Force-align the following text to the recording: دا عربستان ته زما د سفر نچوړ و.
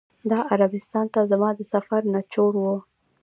دا 0.31 0.39
عربستان 0.51 1.05
ته 1.13 1.21
زما 1.31 1.49
د 1.55 1.61
سفر 1.73 2.01
نچوړ 2.13 2.53
و. 2.59 2.65